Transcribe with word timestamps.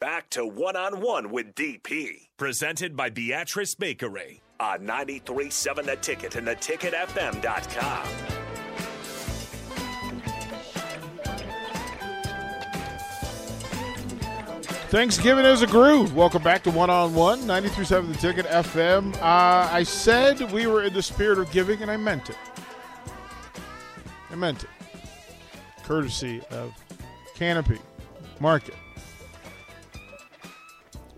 Back 0.00 0.28
to 0.30 0.44
one 0.44 0.76
on 0.76 1.00
one 1.00 1.30
with 1.30 1.54
DP. 1.54 2.28
Presented 2.36 2.96
by 2.96 3.10
Beatrice 3.10 3.74
Bakery 3.74 4.42
on 4.58 4.84
937 4.84 5.86
The 5.86 5.96
Ticket 5.96 6.36
and 6.36 6.46
theticketfm.com. 6.48 8.06
Thanksgiving 14.90 15.44
is 15.44 15.62
a 15.62 15.66
groove. 15.66 16.14
Welcome 16.14 16.42
back 16.42 16.62
to 16.64 16.70
One 16.70 16.90
on 16.90 17.14
One, 17.14 17.40
93.7 17.42 18.12
The 18.12 18.18
Ticket 18.18 18.46
FM. 18.46 19.14
Uh, 19.16 19.68
I 19.72 19.82
said 19.82 20.40
we 20.52 20.66
were 20.66 20.82
in 20.82 20.92
the 20.92 21.02
spirit 21.02 21.38
of 21.38 21.50
giving, 21.50 21.82
and 21.82 21.90
I 21.90 21.96
meant 21.96 22.30
it. 22.30 22.36
I 24.30 24.34
meant 24.34 24.64
it. 24.64 24.70
Courtesy 25.82 26.42
of 26.50 26.74
Canopy 27.34 27.78
Market. 28.40 28.74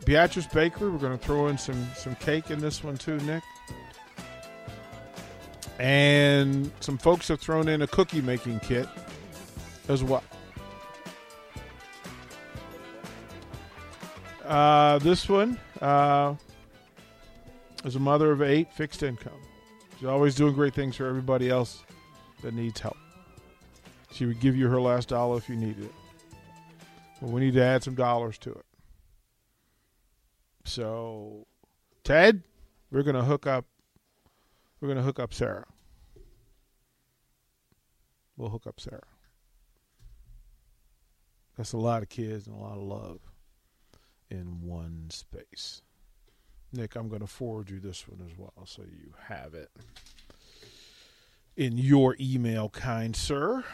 Beatrice 0.07 0.47
Bakery, 0.47 0.89
we're 0.89 0.99
going 0.99 1.19
to 1.19 1.23
throw 1.23 1.49
in 1.49 1.59
some, 1.59 1.85
some 1.97 2.15
cake 2.15 2.53
in 2.53 2.61
this 2.61 2.85
one 2.85 2.97
too, 2.97 3.19
Nick. 3.19 3.43
And 5.81 6.71
some 6.79 6.97
folks 6.97 7.27
have 7.27 7.41
thrown 7.41 7.69
in 7.69 7.83
a 7.83 7.89
cookie 7.89 8.23
making 8.23 8.61
kit 8.61 8.89
as 9.89 10.05
well. 10.05 10.23
Uh, 14.45 15.01
this 15.01 15.29
one 15.29 15.59
uh, 15.83 16.37
is 17.85 17.97
a 17.97 18.01
mother 18.01 18.31
of 18.31 18.43
eight, 18.43 18.73
fixed 18.73 19.03
income. 19.03 19.41
She's 19.99 20.07
always 20.07 20.37
doing 20.37 20.55
great 20.55 20.73
things 20.73 20.95
for 20.95 21.09
everybody 21.09 21.51
else 21.51 21.83
that 22.43 22.55
needs 22.55 22.79
help. 22.79 22.97
She 24.13 24.25
would 24.25 24.39
give 24.39 24.55
you 24.55 24.69
her 24.69 24.81
last 24.81 25.09
dollar 25.09 25.39
if 25.39 25.49
you 25.49 25.57
needed 25.57 25.87
it. 25.87 25.95
But 27.21 27.31
we 27.31 27.41
need 27.41 27.55
to 27.55 27.63
add 27.63 27.83
some 27.83 27.97
dollars 27.97 28.39
to 28.39 28.53
it. 28.53 28.65
So, 30.67 31.47
Ted, 32.03 32.43
we're 32.91 33.05
gonna 33.05 33.25
hook 33.25 33.47
up. 33.47 33.67
We're 34.81 34.89
gonna 34.89 35.03
hook 35.03 35.21
up 35.21 35.33
Sarah. 35.33 35.67
We'll 38.37 38.51
hook 38.51 38.67
up 38.67 38.81
Sarah. 38.81 39.07
That's 41.57 41.73
a 41.73 41.79
lot 41.79 42.03
of 42.03 42.09
kids 42.09 42.47
and 42.47 42.57
a 42.57 42.59
lot 42.59 42.77
of 42.77 42.83
love 42.83 43.21
in 44.31 44.61
one 44.63 45.07
space. 45.09 45.83
Nick, 46.73 46.97
I'm 46.97 47.09
going 47.09 47.21
to 47.21 47.27
forward 47.27 47.71
you 47.71 47.81
this 47.81 48.07
one 48.07 48.21
as 48.29 48.37
well 48.37 48.67
so 48.67 48.83
you 48.83 49.15
have 49.29 49.55
it 49.55 49.71
in 51.57 51.79
your 51.79 52.17
email, 52.21 52.69
kind 52.69 53.17
sir. 53.17 53.65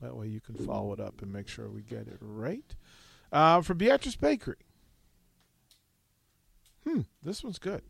That 0.00 0.16
way 0.16 0.28
you 0.28 0.40
can 0.40 0.54
follow 0.54 0.92
it 0.94 1.00
up 1.00 1.20
and 1.20 1.30
make 1.30 1.48
sure 1.48 1.68
we 1.68 1.82
get 1.82 2.06
it 2.06 2.18
right. 2.20 2.74
Uh, 3.30 3.60
for 3.60 3.74
Beatrice 3.74 4.16
Bakery. 4.16 4.56
Hmm, 6.88 7.00
this 7.22 7.44
one's 7.44 7.58
good. 7.58 7.82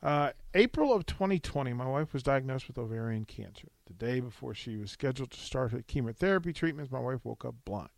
Uh, 0.00 0.30
April 0.52 0.92
of 0.92 1.04
2020, 1.04 1.72
my 1.72 1.86
wife 1.86 2.12
was 2.12 2.22
diagnosed 2.22 2.68
with 2.68 2.78
ovarian 2.78 3.24
cancer. 3.24 3.68
The 3.86 3.94
day 3.94 4.20
before 4.20 4.54
she 4.54 4.76
was 4.76 4.92
scheduled 4.92 5.32
to 5.32 5.40
start 5.40 5.72
her 5.72 5.82
chemotherapy 5.82 6.52
treatments, 6.52 6.92
my 6.92 7.00
wife 7.00 7.24
woke 7.24 7.44
up 7.44 7.56
blind. 7.64 7.88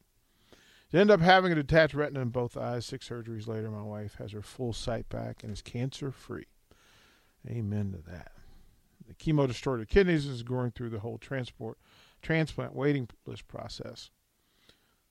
She 0.90 0.98
ended 0.98 1.12
up 1.12 1.20
having 1.20 1.52
a 1.52 1.56
detached 1.56 1.92
retina 1.92 2.20
in 2.20 2.30
both 2.30 2.56
eyes. 2.56 2.86
Six 2.86 3.08
surgeries 3.08 3.46
later, 3.46 3.70
my 3.70 3.82
wife 3.82 4.14
has 4.14 4.32
her 4.32 4.40
full 4.40 4.72
sight 4.72 5.08
back 5.10 5.42
and 5.42 5.52
is 5.52 5.60
cancer 5.60 6.10
free. 6.10 6.46
Amen 7.46 7.92
to 7.92 8.10
that. 8.10 8.32
The 9.06 9.14
chemo 9.14 9.46
destroyed 9.46 9.80
her 9.80 9.84
kidneys 9.84 10.24
and 10.24 10.34
is 10.34 10.44
going 10.44 10.70
through 10.70 10.90
the 10.90 11.00
whole 11.00 11.18
transport 11.18 11.76
transplant 12.22 12.74
waiting 12.74 13.08
list 13.26 13.46
process. 13.48 14.10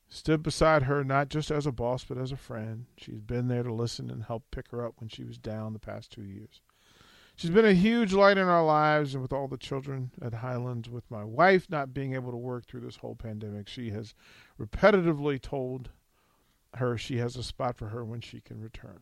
Stood 0.08 0.44
beside 0.44 0.84
her 0.84 1.04
not 1.04 1.30
just 1.30 1.52
as 1.52 1.66
a 1.66 1.72
boss, 1.72 2.04
but 2.04 2.18
as 2.18 2.32
a 2.32 2.38
friend. 2.38 2.86
She's 2.98 3.20
been 3.20 3.48
there 3.48 3.64
to 3.64 3.74
listen 3.74 4.10
and 4.10 4.24
help 4.24 4.44
pick 4.52 4.70
her 4.70 4.86
up 4.86 4.94
when 4.98 5.10
she 5.10 5.24
was 5.24 5.38
down 5.38 5.74
the 5.74 5.80
past 5.80 6.12
two 6.12 6.24
years. 6.24 6.62
She's 7.36 7.50
been 7.50 7.66
a 7.66 7.74
huge 7.74 8.14
light 8.14 8.38
in 8.38 8.48
our 8.48 8.64
lives, 8.64 9.14
and 9.14 9.22
with 9.22 9.34
all 9.34 9.50
the 9.50 9.58
children 9.58 10.12
at 10.22 10.36
Highlands, 10.36 10.90
with 10.90 11.10
my 11.12 11.26
wife 11.26 11.70
not 11.70 11.94
being 11.94 12.14
able 12.14 12.32
to 12.32 12.38
work 12.38 12.66
through 12.66 12.82
this 12.82 12.96
whole 12.98 13.16
pandemic, 13.16 13.68
she 13.68 13.90
has 13.90 14.14
repetitively 14.58 15.42
told 15.42 15.90
her 16.76 16.98
she 16.98 17.18
has 17.18 17.36
a 17.36 17.44
spot 17.44 17.76
for 17.76 17.90
her 17.90 18.06
when 18.06 18.22
she 18.22 18.40
can 18.40 18.62
return. 18.62 19.00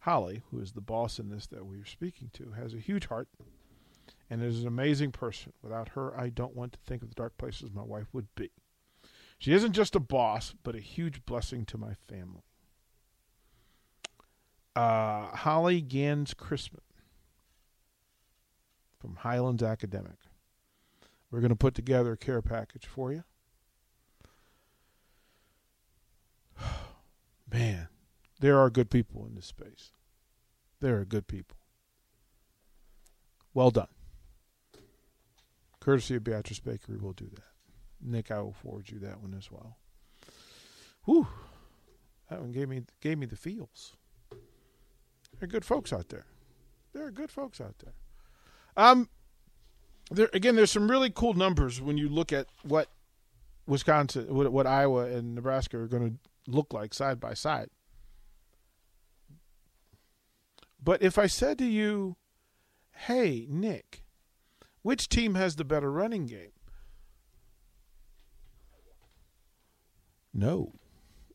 Holly, 0.00 0.42
who 0.50 0.60
is 0.60 0.72
the 0.72 0.82
boss 0.82 1.18
in 1.18 1.30
this 1.30 1.46
that 1.46 1.64
we 1.64 1.78
are 1.78 1.86
speaking 1.86 2.28
to, 2.34 2.50
has 2.50 2.74
a 2.74 2.78
huge 2.78 3.06
heart 3.06 3.28
and 4.28 4.42
is 4.42 4.60
an 4.60 4.68
amazing 4.68 5.12
person. 5.12 5.54
Without 5.62 5.90
her, 5.90 6.18
I 6.18 6.28
don't 6.28 6.54
want 6.54 6.74
to 6.74 6.78
think 6.80 7.02
of 7.02 7.08
the 7.08 7.14
dark 7.14 7.38
places 7.38 7.70
my 7.72 7.82
wife 7.82 8.08
would 8.12 8.28
be. 8.34 8.50
She 9.38 9.52
isn't 9.52 9.72
just 9.72 9.94
a 9.94 10.00
boss, 10.00 10.54
but 10.62 10.74
a 10.74 10.80
huge 10.80 11.24
blessing 11.26 11.64
to 11.66 11.78
my 11.78 11.94
family. 11.94 12.42
Uh, 14.74 15.26
Holly 15.26 15.80
Gans 15.80 16.34
Christman 16.34 16.80
from 18.98 19.16
Highlands 19.16 19.62
Academic. 19.62 20.16
We're 21.30 21.40
going 21.40 21.50
to 21.50 21.56
put 21.56 21.74
together 21.74 22.12
a 22.12 22.16
care 22.16 22.42
package 22.42 22.86
for 22.86 23.12
you. 23.12 23.24
Man, 27.52 27.88
there 28.40 28.58
are 28.58 28.70
good 28.70 28.90
people 28.90 29.26
in 29.26 29.34
this 29.34 29.46
space. 29.46 29.92
There 30.80 30.98
are 30.98 31.04
good 31.04 31.26
people. 31.26 31.56
Well 33.52 33.70
done. 33.70 33.88
Courtesy 35.80 36.16
of 36.16 36.24
Beatrice 36.24 36.60
Bakery, 36.60 36.96
we'll 36.96 37.12
do 37.12 37.30
that. 37.34 37.53
Nick, 38.04 38.30
I 38.30 38.40
will 38.40 38.52
forward 38.52 38.90
you 38.90 38.98
that 39.00 39.20
one 39.20 39.34
as 39.34 39.50
well. 39.50 39.78
Whew. 41.06 41.26
That 42.30 42.40
one 42.40 42.52
gave 42.52 42.68
me 42.68 42.82
gave 43.00 43.18
me 43.18 43.26
the 43.26 43.36
feels. 43.36 43.96
There 44.30 45.42
are 45.42 45.46
good 45.46 45.64
folks 45.64 45.92
out 45.92 46.08
there. 46.08 46.26
There 46.92 47.04
are 47.04 47.10
good 47.10 47.30
folks 47.30 47.60
out 47.60 47.76
there. 47.78 47.94
Um, 48.76 49.08
there 50.10 50.30
again, 50.32 50.56
there's 50.56 50.70
some 50.70 50.90
really 50.90 51.10
cool 51.10 51.34
numbers 51.34 51.80
when 51.80 51.98
you 51.98 52.08
look 52.08 52.32
at 52.32 52.46
what 52.62 52.88
Wisconsin, 53.66 54.34
what, 54.34 54.50
what 54.52 54.66
Iowa 54.66 55.06
and 55.06 55.34
Nebraska 55.34 55.78
are 55.78 55.86
going 55.86 56.10
to 56.10 56.50
look 56.50 56.72
like 56.72 56.94
side 56.94 57.20
by 57.20 57.34
side. 57.34 57.68
But 60.82 61.02
if 61.02 61.18
I 61.18 61.26
said 61.26 61.58
to 61.58 61.66
you, 61.66 62.16
"Hey, 62.92 63.46
Nick, 63.48 64.04
which 64.82 65.08
team 65.08 65.34
has 65.34 65.56
the 65.56 65.64
better 65.64 65.90
running 65.90 66.26
game?" 66.26 66.53
No. 70.34 70.72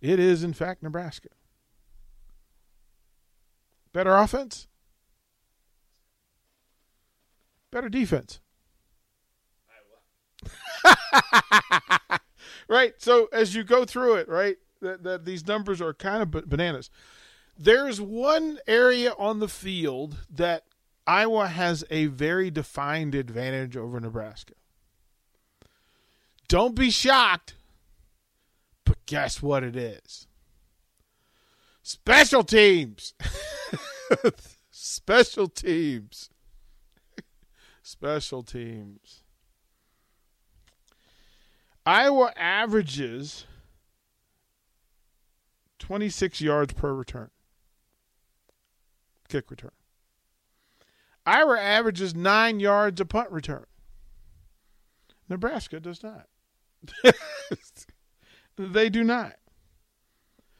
It 0.02 0.20
is, 0.20 0.44
in 0.44 0.54
fact, 0.54 0.84
Nebraska. 0.84 1.30
Better 3.94 4.16
offense? 4.16 4.68
Better 7.72 7.90
defense? 7.90 8.40
right. 12.68 12.94
So 12.98 13.30
as 13.32 13.56
you 13.56 13.64
go 13.64 13.86
through 13.86 14.16
it, 14.16 14.28
right, 14.28 14.58
that, 14.82 15.04
that 15.04 15.26
these 15.26 15.48
numbers 15.48 15.82
are 15.82 15.94
kind 15.94 16.24
of 16.24 16.50
bananas. 16.50 16.90
There's 17.58 18.00
one 18.00 18.60
area 18.68 19.14
on 19.18 19.40
the 19.40 19.50
field 19.50 20.18
that 20.30 20.64
Iowa 21.06 21.48
has 21.48 21.84
a 21.90 22.06
very 22.06 22.50
defined 22.50 23.16
advantage 23.16 23.76
over 23.76 24.00
Nebraska. 24.00 24.54
Don't 26.48 26.74
be 26.74 26.90
shocked, 26.90 27.56
guess 29.10 29.42
what 29.42 29.64
it 29.64 29.76
is? 29.76 30.28
Special 31.82 32.44
teams. 32.44 33.16
Special 34.70 35.48
teams. 35.48 36.30
Special 37.82 38.44
teams. 38.44 39.24
Iowa 41.88 42.32
averages 42.38 43.48
26 45.80 46.42
yards 46.42 46.74
per 46.74 46.94
return. 46.94 47.32
Kick 49.28 49.50
return. 49.50 49.72
Iowa 51.26 51.58
averages 51.58 52.14
nine 52.14 52.60
yards 52.60 53.02
a 53.02 53.06
punt 53.06 53.32
return. 53.32 53.66
Nebraska 55.28 55.80
does 55.80 56.04
not. 56.04 56.28
they 58.60 58.90
do 58.90 59.04
not. 59.06 59.36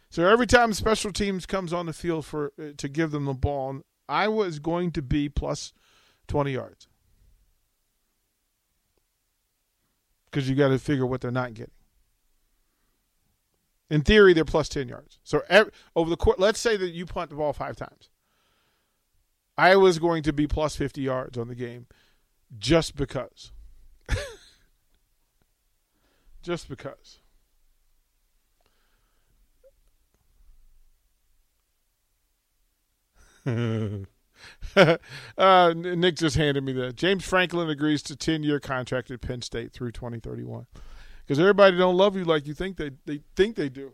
So 0.10 0.26
every 0.26 0.48
time 0.48 0.74
special 0.74 1.12
teams 1.12 1.46
comes 1.46 1.74
on 1.74 1.86
the 1.86 1.94
field 1.94 2.26
for 2.26 2.54
uh, 2.60 2.72
to 2.78 2.88
give 2.88 3.12
them 3.12 3.26
the 3.26 3.34
ball, 3.34 3.82
Iowa 4.08 4.46
is 4.46 4.60
going 4.60 4.92
to 4.94 5.02
be 5.02 5.30
plus 5.30 5.74
20 6.28 6.54
yards. 6.54 6.88
Because 10.26 10.50
you 10.50 10.56
got 10.56 10.70
to 10.70 10.80
figure 10.80 11.06
what 11.06 11.22
they're 11.22 11.30
not 11.30 11.54
getting. 11.54 11.74
In 13.90 14.02
theory, 14.02 14.34
they're 14.34 14.46
plus 14.46 14.70
10 14.70 14.88
yards. 14.88 15.20
So 15.24 15.42
every, 15.50 15.72
over 15.96 16.10
the 16.10 16.18
court, 16.18 16.40
let's 16.40 16.60
say 16.60 16.78
that 16.78 16.92
you 16.92 17.06
punt 17.06 17.32
the 17.32 17.36
ball 17.36 17.54
five 17.54 17.76
times. 17.76 18.10
Iowa's 19.58 20.00
going 20.00 20.24
to 20.24 20.32
be 20.32 20.48
plus 20.48 20.76
50 20.76 21.02
yards 21.02 21.38
on 21.38 21.50
the 21.50 21.56
game 21.56 21.88
just 22.58 22.96
because. 22.96 23.52
just 26.42 26.70
because. 26.70 27.20
uh, 35.38 35.74
Nick 35.76 36.16
just 36.16 36.36
handed 36.36 36.64
me 36.64 36.74
that. 36.74 36.96
James 36.96 37.24
Franklin 37.26 37.70
agrees 37.70 38.02
to 38.04 38.16
10 38.16 38.44
year 38.44 38.60
contract 38.60 39.12
at 39.12 39.22
Penn 39.22 39.42
State 39.42 39.74
through 39.74 39.92
2031. 39.92 40.66
Because 41.26 41.40
everybody 41.40 41.78
don't 41.78 41.96
love 41.96 42.16
you 42.16 42.24
like 42.24 42.48
you 42.48 42.54
think 42.54 42.78
they, 42.78 42.92
they 43.06 43.22
think 43.36 43.56
they 43.56 43.70
do. 43.70 43.94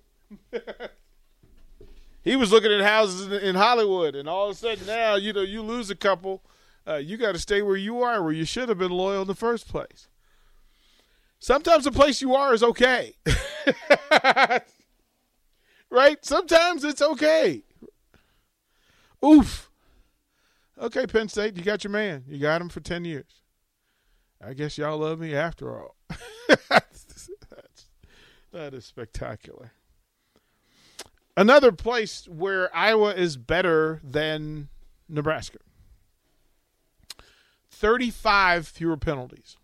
he 2.24 2.36
was 2.36 2.52
looking 2.52 2.72
at 2.72 2.81
houses 2.81 3.28
in, 3.28 3.34
in, 3.34 3.56
Hollywood, 3.56 4.16
and 4.16 4.30
all 4.30 4.50
of 4.50 4.56
a 4.56 4.57
sudden 4.57 4.88
now, 4.88 5.16
you 5.16 5.34
know, 5.34 5.42
you 5.42 5.62
lose 5.62 5.90
a 5.90 5.96
couple. 5.96 6.44
Uh, 6.88 6.96
you 6.96 7.18
got 7.18 7.34
to 7.34 7.40
stay 7.40 7.62
where 7.62 7.75
you 7.75 8.01
are, 8.01 8.24
where 8.24 8.31
you 8.31 8.46
should 8.46 8.69
have 8.69 8.78
been 8.78 8.92
loyal 8.92 9.24
in 9.24 9.28
the 9.28 9.36
first 9.36 9.68
place. 9.68 10.08
Sometimes 11.40 11.84
the 11.84 11.92
place 11.92 12.22
you 12.22 12.34
are 12.36 12.54
is 12.54 12.63
okay. 12.63 13.16
right? 15.90 16.24
Sometimes 16.24 16.84
it's 16.84 17.01
okay. 17.01 17.63
Oof. 19.25 19.72
Okay, 20.80 21.07
Penn 21.07 21.30
State, 21.30 21.57
you 21.57 21.63
got 21.63 21.83
your 21.83 21.92
man. 21.92 22.24
You 22.27 22.38
got 22.38 22.62
him 22.62 22.69
for 22.69 22.81
10 22.81 23.06
years. 23.06 23.42
I 24.45 24.54
guess 24.54 24.77
y'all 24.77 24.98
love 24.98 25.19
me 25.19 25.33
after 25.33 25.80
all. 25.80 25.95
That's, 26.69 27.30
that 28.51 28.74
is 28.74 28.86
spectacular. 28.86 29.72
Another 31.38 31.72
place 31.72 32.27
where 32.27 32.74
Iowa 32.75 33.13
is 33.13 33.38
better 33.38 34.00
than 34.04 34.69
Nebraska 35.10 35.60
35 37.72 38.68
fewer 38.68 38.98
penalties. 38.98 39.57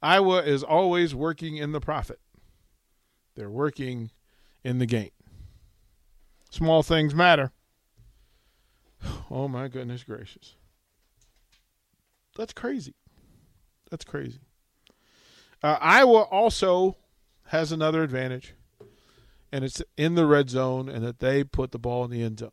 Iowa 0.00 0.42
is 0.42 0.62
always 0.62 1.14
working 1.14 1.56
in 1.56 1.72
the 1.72 1.80
profit, 1.80 2.20
they're 3.34 3.50
working 3.50 4.10
in 4.64 4.78
the 4.78 4.86
gain. 4.86 5.10
Small 6.50 6.82
things 6.82 7.14
matter. 7.14 7.52
Oh, 9.30 9.48
my 9.48 9.68
goodness 9.68 10.04
gracious. 10.04 10.54
That's 12.36 12.52
crazy. 12.52 12.94
That's 13.90 14.04
crazy. 14.04 14.40
Uh, 15.62 15.76
Iowa 15.80 16.22
also 16.22 16.96
has 17.46 17.72
another 17.72 18.02
advantage 18.02 18.54
and 19.50 19.64
it's 19.64 19.82
in 19.96 20.14
the 20.14 20.26
red 20.26 20.50
zone 20.50 20.88
and 20.88 21.04
that 21.04 21.20
they 21.20 21.42
put 21.42 21.72
the 21.72 21.78
ball 21.78 22.04
in 22.04 22.10
the 22.10 22.22
end 22.22 22.40
zone. 22.40 22.50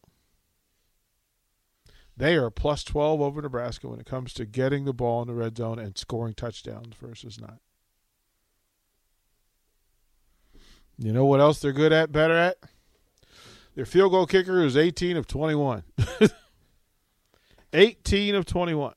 They 2.18 2.36
are 2.36 2.50
plus 2.50 2.84
12 2.84 3.20
over 3.20 3.42
Nebraska 3.42 3.90
when 3.90 4.00
it 4.00 4.06
comes 4.06 4.34
to 4.36 4.46
getting 4.46 4.86
the 4.86 4.94
ball 4.94 5.22
in 5.22 5.28
the 5.28 5.34
red 5.34 5.58
zone 5.58 5.80
and 5.80 5.98
scoring 5.98 6.34
touchdowns 6.34 6.96
versus 6.96 7.40
not. 7.40 7.60
You 10.98 11.12
know 11.12 11.26
what 11.26 11.42
else 11.42 11.60
they're 11.60 11.74
good 11.74 11.92
at, 11.92 12.14
better 12.14 12.38
at? 12.38 12.58
Their 13.76 13.86
field 13.86 14.14
goal 14.14 14.26
kicker 14.26 14.64
is 14.64 14.78
18 14.78 15.18
of 15.18 15.28
21. 15.28 15.84
18 17.76 18.36
of 18.36 18.46
21. 18.46 18.94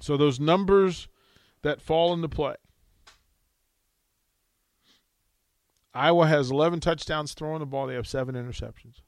So 0.00 0.16
those 0.16 0.38
numbers 0.38 1.08
that 1.62 1.82
fall 1.82 2.12
into 2.12 2.28
play 2.28 2.54
Iowa 5.98 6.28
has 6.28 6.50
11 6.50 6.78
touchdowns 6.78 7.34
throwing 7.34 7.58
the 7.58 7.66
ball. 7.66 7.88
They 7.88 7.94
have 7.94 8.06
seven 8.06 8.36
interceptions. 8.36 9.00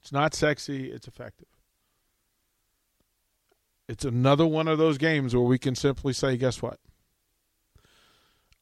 It's 0.00 0.12
not 0.12 0.34
sexy, 0.34 0.90
it's 0.90 1.06
effective. 1.06 1.48
It's 3.86 4.04
another 4.04 4.46
one 4.46 4.66
of 4.66 4.78
those 4.78 4.96
games 4.96 5.34
where 5.34 5.44
we 5.44 5.58
can 5.58 5.74
simply 5.74 6.14
say, 6.14 6.38
guess 6.38 6.62
what? 6.62 6.78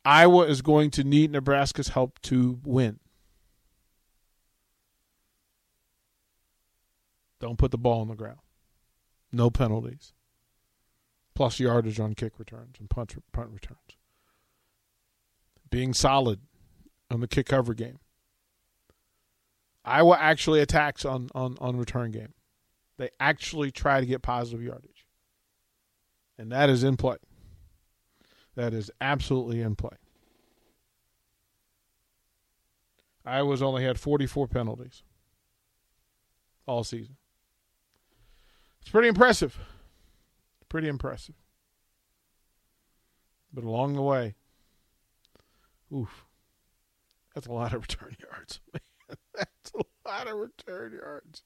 Iowa 0.04 0.46
is 0.46 0.62
going 0.62 0.90
to 0.93 1.04
need 1.04 1.31
Nebraska's 1.31 1.88
help 1.88 2.19
to 2.22 2.58
win. 2.64 2.99
Don't 7.40 7.59
put 7.59 7.71
the 7.71 7.78
ball 7.78 8.00
on 8.00 8.09
the 8.09 8.14
ground. 8.14 8.38
No 9.33 9.50
penalties. 9.50 10.12
Plus 11.35 11.61
yardage 11.61 12.00
on 12.00 12.14
kick 12.14 12.38
returns 12.38 12.76
and 12.80 12.90
punt, 12.90 13.14
punt 13.33 13.50
returns. 13.52 13.97
Being 15.71 15.95
solid 15.95 16.40
on 17.11 17.21
the 17.21 17.28
kick 17.28 17.47
cover 17.47 17.75
game. 17.75 17.99
Iowa 19.85 20.18
actually 20.18 20.61
attacks 20.61 21.04
on, 21.04 21.28
on, 21.35 21.57
on 21.61 21.76
return 21.76 22.11
game. 22.11 22.35
They 22.97 23.11
actually 23.21 23.71
try 23.71 24.00
to 24.00 24.07
get 24.07 24.23
positive 24.23 24.62
yardage. 24.62 25.07
And 26.37 26.50
that 26.52 26.68
is 26.68 26.83
in 26.83 26.97
play. 26.97 27.16
That 28.57 28.75
is 28.75 28.90
absolutely 29.00 29.61
in 29.61 29.76
play. 29.76 29.97
Iowa's 33.25 33.62
only 33.62 33.85
had 33.85 34.00
44 34.00 34.49
penalties 34.49 35.02
all 36.66 36.83
season. 36.83 37.16
It's 38.88 38.92
pretty 38.95 39.09
impressive. 39.09 39.59
Pretty 40.71 40.88
impressive. 40.88 41.35
But 43.52 43.64
along 43.64 43.97
the 43.97 44.00
way, 44.00 44.35
oof, 45.95 46.25
that's 47.35 47.47
a 47.47 47.52
lot 47.52 47.75
of 47.75 47.83
return 47.83 48.16
yards. 48.18 48.61
That's 49.35 49.73
a 49.75 50.09
lot 50.09 50.26
of 50.26 50.38
return 50.38 50.95
yards. 50.95 51.42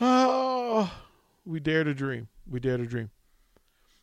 Oh, 0.00 0.92
we 1.44 1.58
dare 1.58 1.82
to 1.82 1.92
dream. 1.92 2.28
We 2.48 2.60
dare 2.60 2.76
to 2.76 2.86
dream. 2.86 3.10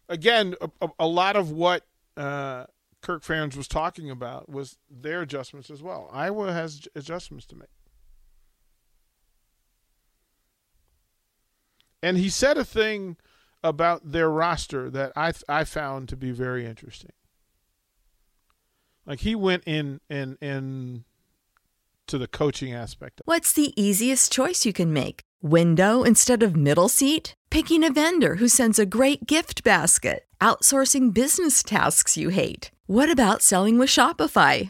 Again, 0.10 0.56
a, 0.82 0.89
a 1.00 1.08
lot 1.08 1.38
of 1.38 1.51
what 1.51 1.84
uh, 2.18 2.65
Kirk 3.01 3.24
Ferentz 3.24 3.56
was 3.56 3.70
talking 3.70 4.10
about 4.10 4.50
was 4.50 4.77
their 4.89 5.22
adjustments 5.22 5.70
as 5.70 5.82
well. 5.82 6.10
Iowa 6.12 6.51
has 6.51 6.86
adjustments 6.96 7.46
to 7.46 7.56
make. 7.56 7.70
And 12.06 12.20
he 12.20 12.30
said 12.30 12.56
a 12.56 12.64
thing 12.64 13.18
about 13.64 14.12
their 14.12 14.30
roster 14.30 14.92
that 14.92 15.12
I 15.16 15.34
I 15.50 15.64
found 15.64 16.08
to 16.10 16.16
be 16.16 16.30
very 16.30 16.64
interesting. 16.64 17.14
Like 19.08 19.22
he 19.22 19.34
went 19.34 19.64
in 19.66 20.02
and 20.08 20.38
and 20.40 21.04
to 22.06 22.20
the 22.20 22.28
coaching 22.28 22.72
aspect. 22.74 23.22
What's 23.26 23.54
the 23.54 23.74
easiest 23.76 24.32
choice 24.32 24.68
you 24.68 24.74
can 24.74 24.94
make? 24.94 25.22
Window 25.42 26.04
instead 26.04 26.44
of 26.44 26.56
middle 26.56 26.90
seat? 26.90 27.34
Picking 27.50 27.84
a 27.84 27.92
vendor 27.92 28.36
who 28.36 28.48
sends 28.48 28.78
a 28.78 28.86
great 28.86 29.26
gift 29.26 29.64
basket? 29.64 30.26
Outsourcing 30.40 31.12
business 31.12 31.64
tasks 31.64 32.16
you 32.18 32.30
hate? 32.30 32.70
What 32.86 33.10
about 33.10 33.42
selling 33.42 33.80
with 33.80 33.90
Shopify? 33.90 34.70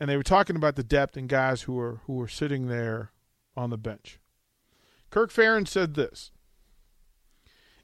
And 0.00 0.08
they 0.08 0.16
were 0.16 0.22
talking 0.22 0.56
about 0.56 0.76
the 0.76 0.82
depth 0.82 1.16
and 1.16 1.28
guys 1.28 1.62
who 1.62 1.74
were 1.74 2.00
who 2.06 2.14
were 2.14 2.26
sitting 2.26 2.66
there 2.66 3.12
on 3.54 3.68
the 3.68 3.76
bench. 3.76 4.18
Kirk 5.10 5.30
Ferentz 5.30 5.68
said 5.68 5.94
this: 5.94 6.32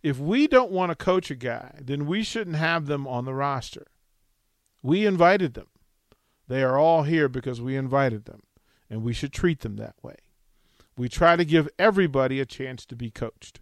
"If 0.02 0.18
we 0.18 0.46
don't 0.46 0.72
want 0.72 0.90
to 0.90 0.96
coach 0.96 1.30
a 1.30 1.36
guy, 1.36 1.78
then 1.82 2.06
we 2.06 2.22
shouldn't 2.22 2.56
have 2.56 2.86
them 2.86 3.06
on 3.06 3.26
the 3.26 3.34
roster. 3.34 3.86
We 4.82 5.04
invited 5.04 5.54
them. 5.54 5.68
They 6.48 6.62
are 6.62 6.78
all 6.78 7.02
here 7.02 7.28
because 7.28 7.60
we 7.60 7.76
invited 7.76 8.24
them, 8.24 8.44
and 8.88 9.02
we 9.02 9.12
should 9.12 9.32
treat 9.32 9.60
them 9.60 9.76
that 9.76 9.96
way. 10.02 10.16
We 10.96 11.08
try 11.10 11.36
to 11.36 11.44
give 11.44 11.68
everybody 11.78 12.40
a 12.40 12.46
chance 12.46 12.86
to 12.86 12.96
be 12.96 13.10
coached." 13.10 13.60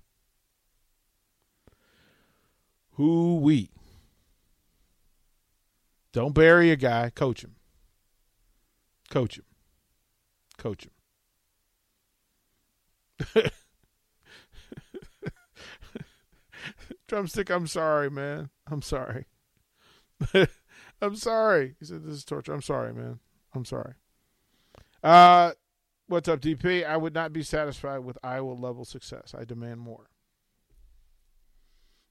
Who 2.92 3.38
we? 3.38 3.70
Don't 6.12 6.32
bury 6.32 6.70
a 6.70 6.76
guy, 6.76 7.10
coach 7.10 7.42
him. 7.42 7.56
Coach 9.10 9.38
him. 9.38 9.44
Coach 10.58 10.86
him. 10.86 10.90
Drumstick, 17.08 17.50
I'm 17.50 17.66
sorry, 17.66 18.10
man. 18.10 18.50
I'm 18.66 18.82
sorry. 18.82 19.26
I'm 21.02 21.16
sorry. 21.16 21.74
He 21.78 21.84
said 21.86 22.04
this 22.04 22.14
is 22.14 22.24
torture. 22.24 22.52
I'm 22.52 22.62
sorry, 22.62 22.92
man. 22.94 23.20
I'm 23.54 23.64
sorry. 23.64 23.94
Uh 25.02 25.52
what's 26.06 26.28
up, 26.28 26.40
DP? 26.40 26.84
I 26.86 26.96
would 26.96 27.14
not 27.14 27.32
be 27.32 27.42
satisfied 27.42 27.98
with 27.98 28.18
Iowa 28.22 28.52
level 28.52 28.84
success. 28.84 29.34
I 29.38 29.44
demand 29.44 29.80
more. 29.80 30.08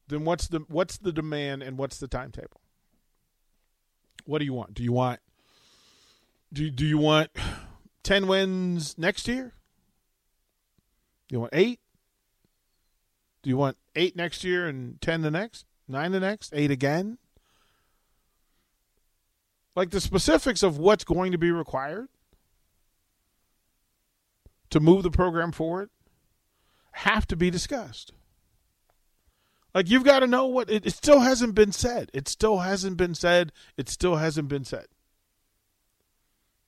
Then 0.08 0.26
what's 0.26 0.48
the 0.48 0.60
what's 0.68 0.98
the 0.98 1.12
demand 1.12 1.64
and 1.64 1.78
what's 1.78 1.98
the 1.98 2.08
timetable? 2.08 2.62
What 4.26 4.40
do 4.40 4.46
you 4.46 4.54
want? 4.54 4.74
Do 4.74 4.84
you 4.84 4.92
want 4.92 5.20
do 6.54 6.70
do 6.70 6.86
you 6.86 6.98
want 6.98 7.32
ten 8.04 8.28
wins 8.28 8.98
next 8.98 9.28
year? 9.28 9.54
Do 11.28 11.36
you 11.36 11.40
want 11.42 11.54
eight? 11.54 11.80
Do 13.42 13.50
you 13.50 13.58
want 13.58 13.78
eight 13.96 14.16
next 14.16 14.44
year 14.44 14.68
and 14.68 15.02
ten 15.02 15.22
the 15.22 15.32
next? 15.32 15.66
Nine 15.88 16.12
the 16.12 16.20
next? 16.20 16.54
Eight 16.56 16.72
again? 16.72 17.18
Like 19.76 19.90
the 19.90 20.00
specifics 20.00 20.62
of 20.62 20.78
what's 20.78 21.04
going 21.04 21.32
to 21.32 21.38
be 21.38 21.52
required 21.52 22.08
to 24.70 24.80
move 24.80 25.04
the 25.04 25.12
program 25.12 25.52
forward 25.52 25.90
have 26.92 27.26
to 27.28 27.36
be 27.36 27.50
discussed. 27.50 28.14
Like 29.74 29.90
you've 29.90 30.04
got 30.04 30.20
to 30.20 30.28
know 30.28 30.46
what 30.46 30.70
it, 30.70 30.86
it 30.86 30.94
still 30.94 31.22
hasn't 31.22 31.56
been 31.56 31.72
said. 31.72 32.12
It 32.14 32.28
still 32.28 32.60
hasn't 32.60 32.98
been 32.98 33.16
said. 33.16 33.52
It 33.76 33.90
still 33.90 34.18
hasn't 34.18 34.48
been 34.48 34.64
said. 34.64 34.86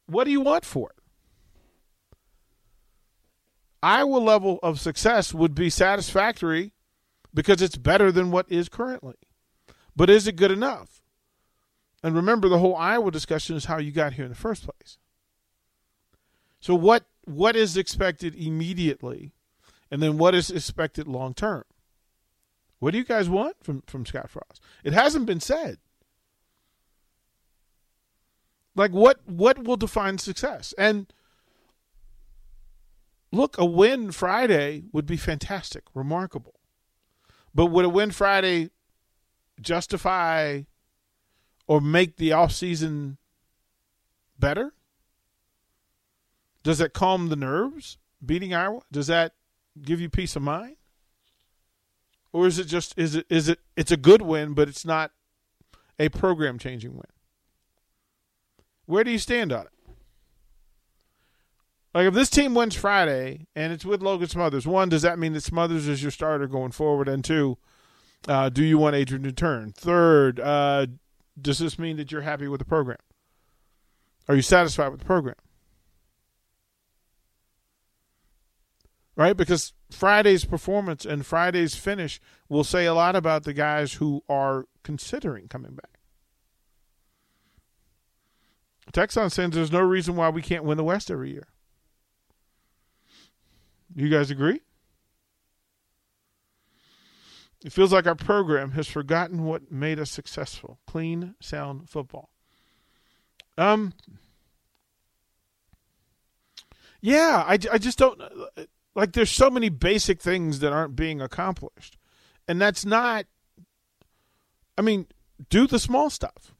What 0.08 0.26
do 0.26 0.32
you 0.32 0.42
want 0.42 0.66
for 0.66 0.90
it? 0.90 1.04
Iowa 3.82 4.18
level 4.18 4.60
of 4.64 4.80
success 4.80 5.34
would 5.34 5.54
be 5.54 5.70
satisfactory 5.70 6.74
because 7.34 7.62
it's 7.62 7.78
better 7.78 8.12
than 8.12 8.32
what 8.32 8.52
is 8.52 8.70
currently. 8.70 9.16
But 9.96 10.10
is 10.10 10.28
it 10.28 10.36
good 10.36 10.52
enough? 10.52 11.02
And 12.04 12.16
remember 12.16 12.50
the 12.50 12.60
whole 12.60 12.76
Iowa 12.76 13.12
discussion 13.12 13.56
is 13.56 13.66
how 13.66 13.78
you 13.78 13.92
got 13.92 14.14
here 14.14 14.26
in 14.26 14.32
the 14.32 14.36
first 14.36 14.64
place. 14.64 14.98
So 16.60 16.74
what 16.76 17.06
what 17.26 17.56
is 17.56 17.78
expected 17.78 18.36
immediately 18.36 19.34
and 19.92 20.02
then 20.02 20.18
what 20.18 20.36
is 20.36 20.50
expected 20.50 21.08
long 21.08 21.34
term? 21.34 21.64
What 22.80 22.92
do 22.92 22.98
you 22.98 23.06
guys 23.06 23.30
want 23.30 23.64
from, 23.64 23.82
from 23.88 24.06
Scott 24.06 24.30
Frost? 24.30 24.62
It 24.84 24.94
hasn't 24.94 25.26
been 25.26 25.40
said. 25.40 25.78
Like 28.75 28.91
what 28.91 29.20
what 29.25 29.63
will 29.63 29.77
define 29.77 30.17
success? 30.17 30.74
And 30.77 31.12
look, 33.32 33.58
a 33.58 33.65
win 33.65 34.12
Friday 34.12 34.84
would 34.91 35.05
be 35.05 35.17
fantastic, 35.17 35.84
remarkable. 35.94 36.55
But 37.53 37.67
would 37.67 37.86
a 37.86 37.89
win 37.89 38.12
Friday 38.12 38.70
justify 39.62 40.63
or 41.67 41.79
make 41.79 42.17
the 42.17 42.34
off 42.34 42.51
season 42.51 43.17
better? 44.38 44.74
Does 46.63 46.79
that 46.79 46.94
calm 46.94 47.29
the 47.29 47.36
nerves 47.36 47.98
beating 48.25 48.53
Iowa? 48.53 48.82
Does 48.91 49.08
that 49.08 49.34
give 49.82 50.01
you 50.01 50.10
peace 50.10 50.36
of 50.36 50.41
mind? 50.41 50.75
Or 52.34 52.48
is 52.48 52.60
it 52.60 52.65
just 52.65 52.98
is 52.98 53.15
it 53.15 53.25
is 53.29 53.48
it 53.48 53.60
it's 53.77 53.91
a 53.91 53.98
good 53.98 54.22
win, 54.22 54.53
but 54.53 54.67
it's 54.67 54.84
not 54.84 55.12
a 55.98 56.10
program 56.10 56.60
changing 56.60 56.94
win? 56.94 57.15
Where 58.86 59.04
do 59.04 59.12
you 59.12 59.20
stand 59.20 59.51
on 59.51 59.65
it? 59.65 59.72
Like 61.94 62.08
if 62.08 62.13
this 62.13 62.30
team 62.30 62.54
wins 62.54 62.75
Friday 62.75 63.48
and 63.56 63.72
it's 63.72 63.86
with 63.86 64.01
Logan 64.01 64.27
Smothers, 64.27 64.68
one, 64.68 64.89
does 64.89 65.01
that 65.04 65.18
mean 65.18 65.32
that 65.34 65.44
Smothers 65.44 65.88
is 65.88 66.01
your 66.01 66.12
starter 66.12 66.46
going 66.46 66.72
forward? 66.72 67.08
And 67.08 67.24
two, 67.24 67.58
uh, 68.27 68.50
do 68.50 68.63
you 68.63 68.77
want 68.77 68.98
Adrian 68.98 69.24
to 69.24 69.32
turn? 69.32 69.72
Third, 69.72 70.39
uh, 70.39 70.88
does 71.39 71.60
this 71.60 71.80
mean 71.80 71.96
that 71.98 72.12
you're 72.12 72.22
happy 72.22 72.50
with 72.50 72.60
the 72.60 72.65
program? 72.65 72.98
Are 74.27 74.36
you 74.36 74.42
satisfied 74.42 74.89
with 74.89 75.00
the 75.00 75.06
program? 75.06 75.36
Right? 79.15 79.38
Because 79.38 79.72
Friday's 79.89 80.44
performance 80.44 81.06
and 81.06 81.25
Friday's 81.25 81.75
finish 81.75 82.20
will 82.50 82.65
say 82.65 82.86
a 82.86 82.94
lot 82.94 83.15
about 83.15 83.44
the 83.44 83.54
guys 83.54 83.94
who 83.94 84.22
are 84.27 84.65
considering 84.84 85.48
coming 85.48 85.75
back. 85.75 85.95
Texan 88.96 89.30
says 89.30 89.50
there's 89.50 89.74
no 89.74 89.82
reason 89.82 90.16
why 90.16 90.30
we 90.30 90.42
can't 90.42 90.64
win 90.64 90.78
the 90.78 90.84
West 90.84 91.12
every 91.12 91.30
year. 91.30 91.50
You 93.94 94.08
guys 94.08 94.32
agree? 94.32 94.62
It 97.66 97.74
feels 97.74 97.92
like 97.92 98.08
our 98.08 98.16
program 98.16 98.72
has 98.72 98.88
forgotten 98.88 99.44
what 99.44 99.70
made 99.70 100.00
us 100.00 100.10
successful. 100.10 100.80
Clean, 100.88 101.36
sound 101.42 101.90
football. 101.90 102.30
Um. 103.58 103.92
Yeah, 107.02 107.44
I, 107.46 107.60
I 107.74 107.78
just 107.78 107.98
don't 107.98 108.22
like. 108.96 109.12
There's 109.12 109.30
so 109.30 109.50
many 109.50 109.68
basic 109.68 110.22
things 110.22 110.60
that 110.60 110.72
aren't 110.72 110.96
being 110.96 111.20
accomplished, 111.20 111.98
and 112.48 112.62
that's 112.62 112.86
not. 112.86 113.25
I 114.78 114.82
mean, 114.82 115.08
do 115.50 115.68
the 115.68 115.80
small 115.80 116.10
stuff. 116.10 116.55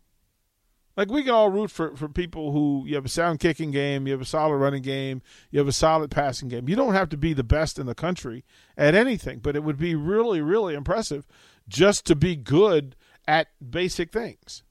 Like 0.98 1.12
we 1.12 1.24
can 1.24 1.34
all 1.34 1.50
root 1.50 1.72
for, 1.72 1.96
for 1.96 2.08
people 2.08 2.52
who 2.52 2.84
you 2.86 2.96
have 2.96 3.06
a 3.06 3.10
sound 3.10 3.40
kicking 3.40 3.72
game, 3.72 4.08
you 4.08 4.14
have 4.14 4.22
a 4.22 4.26
solid 4.26 4.56
running 4.58 4.82
game, 4.82 5.22
you 5.52 5.60
have 5.60 5.68
a 5.68 5.74
solid 5.74 6.10
passing 6.10 6.48
game. 6.48 6.70
You 6.70 6.76
don't 6.76 6.94
have 6.94 7.10
to 7.10 7.18
be 7.18 7.34
the 7.34 7.44
best 7.44 7.78
in 7.78 7.86
the 7.86 7.96
country 7.96 8.46
at 8.78 8.96
anything, 8.96 9.40
but 9.40 9.56
it 9.56 9.64
would 9.64 9.78
be 9.78 9.94
really, 9.94 10.42
really 10.42 10.74
impressive 10.74 11.28
just 11.68 12.06
to 12.06 12.16
be 12.16 12.36
good 12.36 12.96
at 13.28 13.48
basic 13.70 14.12
things. 14.12 14.64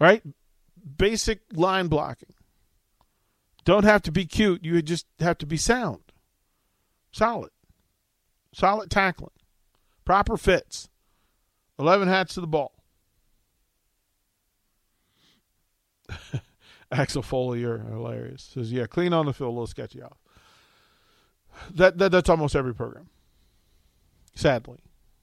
Right? 0.00 0.22
Basic 0.96 1.40
line 1.52 1.86
blocking. 1.86 2.34
Don't 3.64 3.84
have 3.84 4.02
to 4.02 4.12
be 4.12 4.26
cute. 4.26 4.64
You 4.64 4.82
just 4.82 5.06
have 5.20 5.38
to 5.38 5.46
be 5.46 5.56
sound, 5.56 6.00
solid, 7.12 7.50
solid 8.52 8.90
tackling, 8.90 9.30
proper 10.04 10.36
fits, 10.36 10.88
11 11.78 12.08
hats 12.08 12.34
to 12.34 12.40
the 12.40 12.46
ball. 12.46 12.73
Axel 16.92 17.22
Foley, 17.22 17.60
you're 17.60 17.78
hilarious. 17.78 18.50
Says, 18.54 18.72
yeah, 18.72 18.86
clean 18.86 19.12
on 19.12 19.26
the 19.26 19.32
field, 19.32 19.48
a 19.48 19.52
little 19.52 19.66
sketchy 19.66 20.02
off. 20.02 20.18
That, 21.70 21.98
that 21.98 22.12
That's 22.12 22.28
almost 22.28 22.56
every 22.56 22.74
program, 22.74 23.08
sadly. 24.34 24.78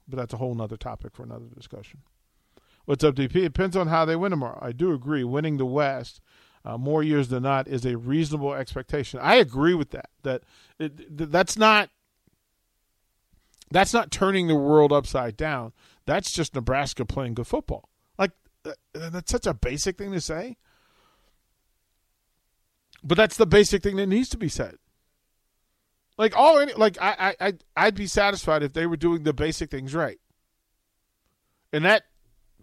But 0.08 0.18
that's 0.18 0.34
a 0.34 0.38
whole 0.38 0.56
nother 0.56 0.78
topic 0.78 1.16
for 1.16 1.24
another 1.24 1.46
discussion. 1.56 2.02
What's 2.86 3.04
up, 3.04 3.16
DP? 3.16 3.36
It 3.36 3.54
depends 3.54 3.78
on 3.78 3.88
how 3.88 4.06
they 4.06 4.16
win 4.16 4.32
tomorrow. 4.32 4.60
I 4.62 4.72
do 4.72 4.94
agree. 4.94 5.24
Winning 5.24 5.58
the 5.58 5.66
West 5.66 6.20
uh, 6.66 6.78
more 6.78 7.04
years 7.04 7.30
than 7.30 7.44
not 7.44 7.68
is 7.68 7.86
a 7.86 7.98
reasonable 7.98 8.54
expectation. 8.54 9.20
I 9.22 9.36
agree 9.36 9.74
with 9.74 9.92
that. 9.92 10.10
That 10.24 10.44
it, 10.80 11.32
that's 11.32 11.58
not 11.58 11.90
that's 13.72 13.94
not 13.94 14.12
turning 14.12 14.48
the 14.48 14.56
world 14.56 14.92
upside 14.92 15.38
down. 15.38 15.74
That's 16.06 16.32
just 16.32 16.56
Nebraska 16.56 17.06
playing 17.06 17.36
good 17.36 17.48
football. 17.48 17.90
Like 18.18 18.32
uh, 18.66 18.72
that's 18.94 19.32
such 19.32 19.48
a 19.48 19.54
basic 19.54 19.98
thing 19.98 20.12
to 20.12 20.22
say. 20.22 20.58
But 23.04 23.18
that's 23.18 23.38
the 23.38 23.48
basic 23.48 23.82
thing 23.82 23.96
that 23.96 24.08
needs 24.08 24.30
to 24.30 24.38
be 24.38 24.50
said. 24.50 24.76
Like 26.18 26.36
all 26.38 26.64
like 26.78 26.98
I 27.02 27.36
I 27.40 27.54
I'd 27.76 27.96
be 27.96 28.08
satisfied 28.08 28.64
if 28.64 28.74
they 28.74 28.86
were 28.86 28.98
doing 28.98 29.24
the 29.24 29.34
basic 29.34 29.72
things 29.72 29.96
right. 29.96 30.20
And 31.74 31.84
that 31.86 32.04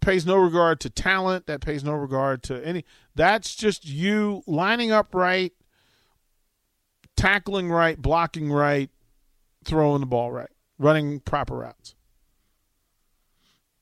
pays 0.01 0.25
no 0.25 0.37
regard 0.37 0.79
to 0.81 0.89
talent, 0.89 1.47
that 1.47 1.61
pays 1.61 1.83
no 1.83 1.93
regard 1.93 2.41
to 2.43 2.65
any 2.65 2.85
that's 3.15 3.55
just 3.55 3.85
you 3.85 4.43
lining 4.47 4.91
up 4.91 5.13
right, 5.13 5.51
tackling 7.17 7.69
right, 7.69 8.01
blocking 8.01 8.51
right, 8.51 8.89
throwing 9.65 9.99
the 9.99 10.07
ball 10.07 10.31
right, 10.31 10.51
running 10.77 11.19
proper 11.19 11.57
routes. 11.57 11.95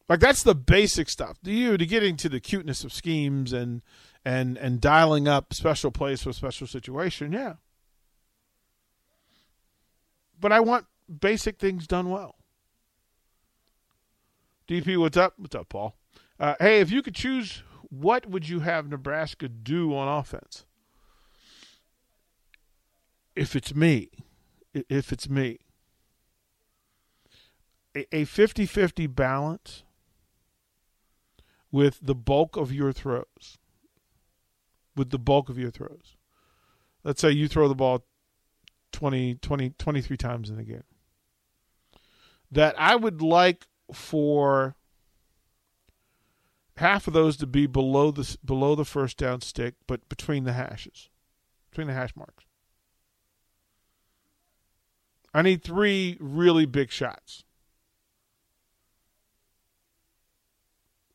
Like 0.09 0.21
that's 0.21 0.43
the 0.43 0.55
basic 0.55 1.09
stuff. 1.09 1.37
To 1.43 1.51
you 1.51 1.77
to 1.77 1.85
get 1.85 2.01
into 2.01 2.29
the 2.29 2.39
cuteness 2.39 2.83
of 2.83 2.93
schemes 2.93 3.53
and 3.53 3.81
and 4.27 4.57
and 4.57 4.81
dialing 4.81 5.25
up 5.25 5.53
special 5.53 5.89
plays 5.89 6.23
for 6.23 6.33
special 6.33 6.67
situation, 6.67 7.31
yeah. 7.31 7.53
But 10.37 10.51
I 10.51 10.59
want 10.59 10.85
basic 11.07 11.59
things 11.59 11.87
done 11.87 12.09
well. 12.09 12.35
DP, 14.67 14.97
what's 14.97 15.15
up? 15.15 15.35
What's 15.37 15.55
up, 15.55 15.69
Paul? 15.69 15.95
Uh, 16.37 16.55
hey, 16.59 16.81
if 16.81 16.91
you 16.91 17.01
could 17.01 17.15
choose 17.15 17.63
what 17.89 18.25
would 18.29 18.49
you 18.49 18.59
have 18.59 18.89
Nebraska 18.89 19.47
do 19.47 19.95
on 19.95 20.09
offense? 20.09 20.65
If 23.33 23.55
it's 23.55 23.73
me, 23.73 24.09
if 24.73 25.13
it's 25.13 25.29
me, 25.29 25.59
a 28.11 28.25
50 28.25 28.65
50 28.65 29.07
balance 29.07 29.83
with 31.71 31.99
the 32.01 32.15
bulk 32.15 32.57
of 32.57 32.73
your 32.73 32.91
throws. 32.91 33.57
With 34.97 35.11
the 35.11 35.19
bulk 35.19 35.47
of 35.47 35.57
your 35.57 35.71
throws. 35.71 36.17
Let's 37.03 37.21
say 37.21 37.31
you 37.31 37.47
throw 37.47 37.69
the 37.69 37.75
ball 37.75 38.03
20, 38.91 39.35
20 39.35 39.69
23 39.77 40.17
times 40.17 40.49
in 40.49 40.57
the 40.57 40.63
game. 40.63 40.83
That 42.51 42.75
I 42.77 42.95
would 42.95 43.21
like 43.21 43.67
for 43.93 44.75
half 46.77 47.07
of 47.07 47.13
those 47.13 47.37
to 47.37 47.47
be 47.47 47.67
below 47.67 48.11
the 48.11 48.37
below 48.43 48.75
the 48.75 48.85
first 48.85 49.17
down 49.17 49.41
stick, 49.41 49.75
but 49.85 50.07
between 50.09 50.43
the 50.43 50.53
hashes, 50.53 51.09
between 51.69 51.87
the 51.87 51.93
hash 51.93 52.15
marks. 52.15 52.45
I 55.33 55.41
need 55.41 55.63
three 55.63 56.17
really 56.19 56.65
big 56.65 56.91
shots. 56.91 57.43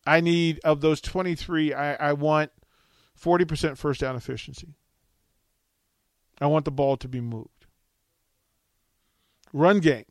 I 0.07 0.21
need 0.21 0.61
of 0.65 0.81
those 0.81 1.01
twenty 1.01 1.35
three. 1.35 1.73
I, 1.73 1.95
I 1.95 2.13
want 2.13 2.51
forty 3.23 3.45
percent 3.45 3.79
first 3.79 4.01
down 4.01 4.17
efficiency. 4.17 4.75
I 6.41 6.47
want 6.47 6.65
the 6.65 6.73
ball 6.73 6.97
to 6.97 7.07
be 7.07 7.21
moved. 7.21 7.67
Run 9.53 9.79
game. 9.79 10.07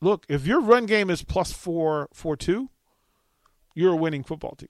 Look, 0.00 0.24
if 0.28 0.46
your 0.46 0.60
run 0.60 0.86
game 0.86 1.10
is 1.10 1.24
plus 1.24 1.50
four 1.52 2.08
four 2.12 2.36
two 2.36 2.70
you're 3.74 3.92
a 3.92 3.96
winning 3.96 4.24
football 4.24 4.56
team. 4.56 4.68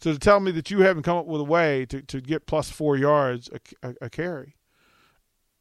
So 0.00 0.12
to 0.12 0.18
tell 0.18 0.40
me 0.40 0.50
that 0.52 0.70
you 0.70 0.80
haven't 0.80 1.04
come 1.04 1.16
up 1.16 1.26
with 1.26 1.40
a 1.40 1.44
way 1.44 1.86
to, 1.86 2.02
to 2.02 2.20
get 2.20 2.46
plus 2.46 2.70
four 2.70 2.96
yards 2.98 3.48
a, 3.82 3.88
a, 3.88 3.94
a 4.02 4.10
carry, 4.10 4.56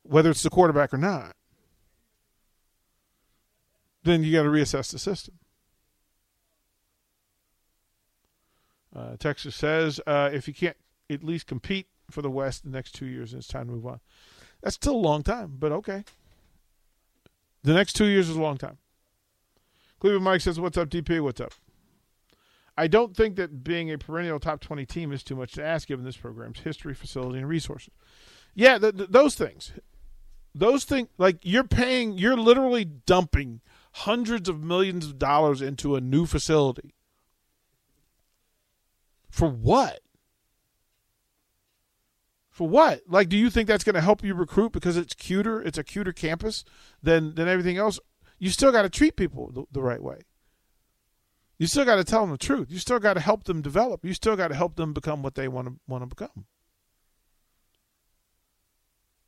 whether 0.01 0.29
it's 0.29 0.43
the 0.43 0.49
quarterback 0.49 0.93
or 0.93 0.97
not, 0.97 1.35
then 4.03 4.23
you 4.23 4.33
got 4.33 4.43
to 4.43 4.49
reassess 4.49 4.91
the 4.91 4.99
system. 4.99 5.35
Uh, 8.95 9.15
Texas 9.17 9.55
says 9.55 9.99
uh, 10.05 10.29
if 10.31 10.47
you 10.47 10.53
can't 10.53 10.77
at 11.09 11.23
least 11.23 11.47
compete 11.47 11.87
for 12.09 12.21
the 12.21 12.29
West 12.29 12.63
the 12.63 12.69
next 12.69 12.93
two 12.93 13.05
years, 13.05 13.33
it's 13.33 13.47
time 13.47 13.67
to 13.67 13.73
move 13.73 13.85
on. 13.85 13.99
That's 14.61 14.75
still 14.75 14.95
a 14.95 14.97
long 14.97 15.23
time, 15.23 15.55
but 15.59 15.71
okay. 15.71 16.03
The 17.63 17.73
next 17.73 17.93
two 17.93 18.05
years 18.05 18.29
is 18.29 18.35
a 18.35 18.41
long 18.41 18.57
time. 18.57 18.77
Cleveland 19.99 20.25
Mike 20.25 20.41
says, 20.41 20.59
What's 20.59 20.77
up, 20.77 20.89
DP? 20.89 21.21
What's 21.21 21.41
up? 21.41 21.53
I 22.77 22.87
don't 22.87 23.15
think 23.15 23.35
that 23.35 23.63
being 23.63 23.91
a 23.91 23.97
perennial 23.97 24.39
top 24.39 24.59
20 24.59 24.85
team 24.85 25.11
is 25.11 25.23
too 25.23 25.35
much 25.35 25.53
to 25.53 25.63
ask 25.63 25.87
given 25.87 26.05
this 26.05 26.17
program's 26.17 26.59
history, 26.59 26.93
facility, 26.93 27.39
and 27.39 27.47
resources. 27.47 27.91
Yeah, 28.55 28.79
th- 28.79 28.97
th- 28.97 29.09
those 29.09 29.35
things. 29.35 29.73
Those 30.55 30.83
things, 30.83 31.07
like 31.17 31.37
you're 31.43 31.63
paying, 31.63 32.17
you're 32.17 32.37
literally 32.37 32.85
dumping 32.85 33.61
hundreds 33.93 34.49
of 34.49 34.63
millions 34.63 35.05
of 35.05 35.19
dollars 35.19 35.61
into 35.61 35.95
a 35.95 36.01
new 36.01 36.25
facility. 36.25 36.93
For 39.33 39.49
what? 39.49 39.99
For 42.51 42.67
what? 42.67 43.01
Like, 43.07 43.29
do 43.29 43.37
you 43.37 43.49
think 43.49 43.67
that's 43.67 43.83
going 43.83 43.95
to 43.95 44.01
help 44.01 44.23
you 44.23 44.35
recruit 44.35 44.71
because 44.73 44.95
it's 44.95 45.15
cuter? 45.15 45.59
It's 45.59 45.79
a 45.79 45.83
cuter 45.83 46.13
campus 46.13 46.63
than 47.01 47.33
than 47.33 47.47
everything 47.47 47.77
else 47.77 47.99
you 48.43 48.49
still 48.49 48.73
got 48.73 48.81
to 48.81 48.89
treat 48.89 49.15
people 49.15 49.51
the, 49.53 49.63
the 49.71 49.81
right 49.81 50.03
way. 50.03 50.23
You 51.57 51.65
still 51.65 51.85
got 51.85 51.95
to 51.95 52.03
tell 52.03 52.21
them 52.21 52.31
the 52.31 52.37
truth. 52.37 52.67
You 52.69 52.77
still 52.77 52.99
got 52.99 53.13
to 53.13 53.21
help 53.21 53.45
them 53.45 53.61
develop. 53.61 54.03
You 54.03 54.13
still 54.13 54.35
got 54.35 54.49
to 54.49 54.55
help 54.55 54.75
them 54.75 54.91
become 54.91 55.23
what 55.23 55.35
they 55.35 55.47
want 55.47 55.69
to 55.69 55.75
want 55.87 56.01
to 56.01 56.07
become. 56.07 56.45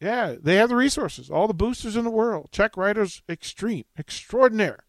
Yeah, 0.02 0.36
they 0.38 0.58
have 0.58 0.68
the 0.68 0.76
resources, 0.76 1.30
all 1.30 1.48
the 1.48 1.54
boosters 1.54 1.96
in 1.96 2.04
the 2.04 2.12
world. 2.12 2.50
Check 2.52 2.76
writers 2.76 3.24
extreme, 3.30 3.86
extraordinaire. 3.98 4.84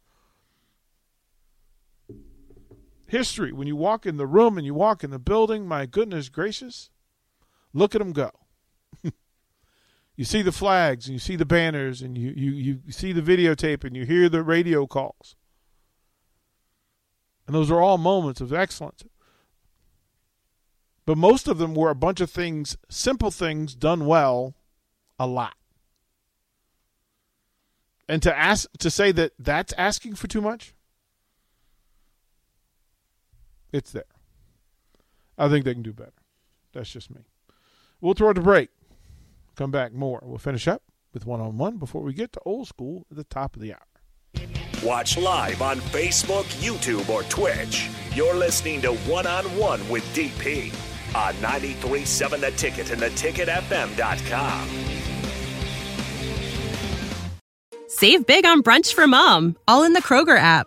History, 3.06 3.52
when 3.52 3.66
you 3.66 3.76
walk 3.76 4.04
in 4.04 4.16
the 4.16 4.26
room 4.26 4.58
and 4.58 4.66
you 4.66 4.74
walk 4.74 5.04
in 5.04 5.10
the 5.10 5.18
building, 5.18 5.66
my 5.66 5.86
goodness 5.86 6.28
gracious, 6.28 6.90
look 7.72 7.94
at 7.94 7.98
them 7.98 8.12
go 8.12 8.30
you 10.16 10.24
see 10.24 10.42
the 10.42 10.52
flags 10.52 11.06
and 11.06 11.12
you 11.12 11.18
see 11.18 11.36
the 11.36 11.44
banners 11.44 12.02
and 12.02 12.16
you, 12.16 12.32
you, 12.34 12.50
you 12.50 12.92
see 12.92 13.12
the 13.12 13.20
videotape 13.20 13.84
and 13.84 13.94
you 13.96 14.04
hear 14.04 14.28
the 14.28 14.42
radio 14.42 14.86
calls. 14.86 15.36
And 17.46 17.54
those 17.54 17.70
are 17.70 17.80
all 17.80 17.98
moments 17.98 18.40
of 18.40 18.52
excellence. 18.52 19.04
But 21.04 21.16
most 21.16 21.46
of 21.46 21.58
them 21.58 21.74
were 21.74 21.90
a 21.90 21.94
bunch 21.94 22.20
of 22.20 22.30
things, 22.30 22.76
simple 22.88 23.30
things 23.30 23.74
done 23.76 24.06
well, 24.06 24.54
a 25.18 25.26
lot. 25.26 25.54
And 28.08 28.22
to 28.22 28.36
ask 28.36 28.68
to 28.78 28.90
say 28.90 29.12
that 29.12 29.32
that's 29.38 29.72
asking 29.74 30.16
for 30.16 30.26
too 30.26 30.40
much, 30.40 30.74
it's 33.72 33.92
there. 33.92 34.04
I 35.38 35.48
think 35.48 35.64
they 35.64 35.74
can 35.74 35.82
do 35.82 35.92
better. 35.92 36.12
That's 36.72 36.90
just 36.90 37.10
me. 37.10 37.22
We'll 38.00 38.14
throw 38.14 38.30
it 38.30 38.38
a 38.38 38.42
break. 38.42 38.70
Come 39.54 39.70
back 39.70 39.92
more. 39.92 40.22
We'll 40.24 40.38
finish 40.38 40.68
up 40.68 40.82
with 41.12 41.26
one 41.26 41.40
on 41.40 41.56
one 41.56 41.78
before 41.78 42.02
we 42.02 42.12
get 42.12 42.32
to 42.32 42.40
old 42.44 42.68
school 42.68 43.06
at 43.10 43.16
the 43.16 43.24
top 43.24 43.56
of 43.56 43.62
the 43.62 43.72
hour. 43.72 43.80
Watch 44.82 45.16
live 45.16 45.62
on 45.62 45.78
Facebook, 45.78 46.44
YouTube, 46.62 47.08
or 47.08 47.22
Twitch. 47.24 47.88
You're 48.14 48.34
listening 48.34 48.82
to 48.82 48.92
One 48.92 49.26
on 49.26 49.44
One 49.56 49.88
with 49.88 50.04
DP 50.14 50.72
on 51.14 51.34
937 51.40 52.40
The 52.40 52.50
Ticket 52.52 52.90
and 52.90 53.00
theticketfm.com. 53.00 54.68
Save 57.88 58.26
big 58.26 58.44
on 58.44 58.62
brunch 58.62 58.92
for 58.92 59.06
mom, 59.06 59.56
all 59.66 59.82
in 59.84 59.94
the 59.94 60.02
Kroger 60.02 60.36
app. 60.36 60.66